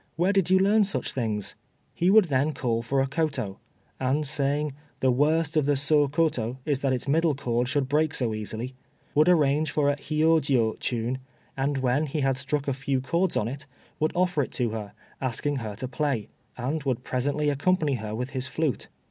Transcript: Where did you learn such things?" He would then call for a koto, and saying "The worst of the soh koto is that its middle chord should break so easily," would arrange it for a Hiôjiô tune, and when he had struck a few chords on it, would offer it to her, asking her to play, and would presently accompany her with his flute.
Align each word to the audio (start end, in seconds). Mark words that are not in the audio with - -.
Where 0.15 0.33
did 0.33 0.49
you 0.49 0.57
learn 0.57 0.83
such 0.83 1.11
things?" 1.11 1.53
He 1.93 2.09
would 2.09 2.25
then 2.25 2.53
call 2.53 2.81
for 2.81 3.01
a 3.01 3.07
koto, 3.07 3.59
and 3.99 4.25
saying 4.25 4.71
"The 4.99 5.11
worst 5.11 5.55
of 5.55 5.67
the 5.67 5.75
soh 5.75 6.07
koto 6.07 6.57
is 6.65 6.79
that 6.79 6.91
its 6.91 7.07
middle 7.07 7.35
chord 7.35 7.67
should 7.69 7.87
break 7.87 8.15
so 8.15 8.33
easily," 8.33 8.73
would 9.13 9.29
arrange 9.29 9.69
it 9.69 9.73
for 9.73 9.89
a 9.91 9.95
Hiôjiô 9.97 10.79
tune, 10.79 11.19
and 11.55 11.77
when 11.77 12.07
he 12.07 12.21
had 12.21 12.39
struck 12.39 12.67
a 12.67 12.73
few 12.73 12.99
chords 12.99 13.37
on 13.37 13.47
it, 13.47 13.67
would 13.99 14.13
offer 14.15 14.41
it 14.41 14.51
to 14.53 14.71
her, 14.71 14.93
asking 15.21 15.57
her 15.57 15.75
to 15.75 15.87
play, 15.87 16.29
and 16.57 16.81
would 16.81 17.03
presently 17.03 17.49
accompany 17.51 17.93
her 17.93 18.15
with 18.15 18.31
his 18.31 18.47
flute. 18.47 18.87